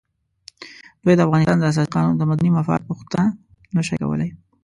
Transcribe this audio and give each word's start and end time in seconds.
دوی 1.03 1.15
د 1.15 1.19
افغانستان 1.27 1.57
د 1.59 1.63
اساسي 1.71 1.89
قانون 1.95 2.15
د 2.17 2.23
مدني 2.31 2.49
مفاد 2.57 2.81
پوښتنه 2.89 3.23
نه 3.75 3.81
شوای 3.87 4.01
کولای. 4.07 4.29